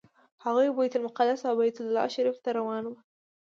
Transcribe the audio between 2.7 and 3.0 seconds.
وو.